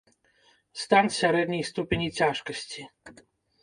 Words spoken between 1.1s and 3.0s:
сярэдняй ступені цяжкасці.